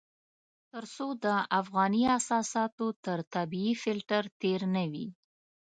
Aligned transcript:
تر 0.71 0.83
څو 0.95 1.07
د 1.23 1.27
افغاني 1.59 2.03
اساساتو 2.19 2.85
تر 3.05 3.19
طبيعي 3.35 3.73
فلټر 3.81 4.23
تېر 4.41 4.61
نه 4.75 4.83
وي. 4.91 5.07